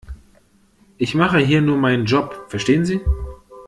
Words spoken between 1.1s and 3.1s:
mache hier nur meinen Job, verstehen Sie?